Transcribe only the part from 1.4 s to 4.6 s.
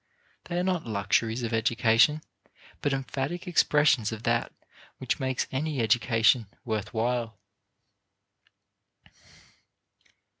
of education, but emphatic expressions of that